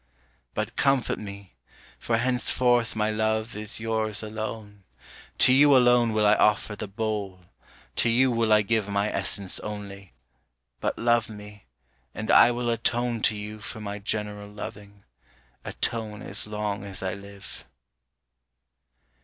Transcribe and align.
But 0.55 0.75
comfort 0.75 1.19
me, 1.19 1.57
for 1.99 2.17
henceforth 2.17 2.95
my 2.95 3.11
love 3.11 3.55
is 3.55 3.79
yours 3.79 4.23
alone, 4.23 4.83
To 5.37 5.53
you 5.53 5.77
alone 5.77 6.11
will 6.11 6.25
I 6.25 6.33
offer 6.37 6.75
the 6.75 6.87
bowl, 6.87 7.45
to 7.97 8.09
you 8.09 8.31
will 8.31 8.51
I 8.51 8.63
give 8.63 8.89
My 8.89 9.11
essence 9.13 9.59
only, 9.59 10.13
but 10.79 10.97
love 10.97 11.29
me, 11.29 11.65
and 12.15 12.31
I 12.31 12.49
will 12.49 12.71
atone 12.71 13.21
To 13.21 13.35
you 13.37 13.59
for 13.59 13.79
my 13.79 13.99
general 13.99 14.49
loving, 14.49 15.03
atone 15.63 16.23
as 16.23 16.47
long 16.47 16.83
as 16.83 17.03
I 17.03 17.13
live. 17.13 17.65